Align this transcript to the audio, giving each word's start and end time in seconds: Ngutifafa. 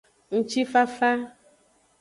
Ngutifafa. 0.33 1.09